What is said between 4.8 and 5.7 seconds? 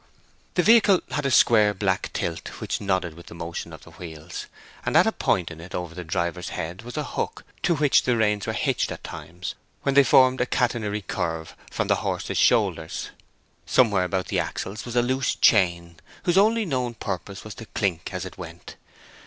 and at a point in